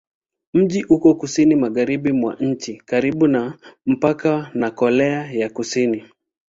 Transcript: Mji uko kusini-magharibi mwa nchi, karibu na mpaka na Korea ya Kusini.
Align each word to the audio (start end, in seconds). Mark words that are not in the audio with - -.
Mji 0.53 0.83
uko 0.89 1.15
kusini-magharibi 1.15 2.11
mwa 2.11 2.35
nchi, 2.39 2.81
karibu 2.85 3.27
na 3.27 3.57
mpaka 3.85 4.51
na 4.53 4.71
Korea 4.71 5.31
ya 5.31 5.49
Kusini. 5.49 6.03